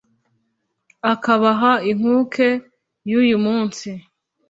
[1.11, 2.47] Akabaha inkuke
[3.09, 3.89] y'uyu munsi!"